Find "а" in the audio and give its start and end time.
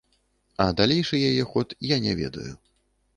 0.63-0.65